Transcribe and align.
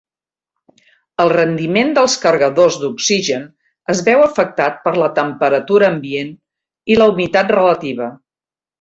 El 1.25 1.29
rendiment 1.33 1.91
dels 1.97 2.15
cargadors 2.23 2.79
d'oxigen 2.85 3.45
es 3.95 4.03
veu 4.09 4.25
afectat 4.25 4.83
per 4.89 4.97
la 5.05 5.13
temperatura 5.23 5.95
ambient 5.97 6.37
i 6.95 7.03
la 7.03 7.13
humitat 7.17 7.59
relativa. 7.61 8.15